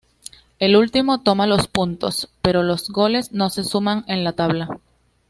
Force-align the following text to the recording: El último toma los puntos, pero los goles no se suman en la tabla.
El 0.57 0.75
último 0.77 1.21
toma 1.21 1.45
los 1.45 1.67
puntos, 1.67 2.27
pero 2.41 2.63
los 2.63 2.89
goles 2.89 3.33
no 3.33 3.51
se 3.51 3.63
suman 3.63 4.03
en 4.07 4.23
la 4.23 4.33
tabla. 4.33 4.79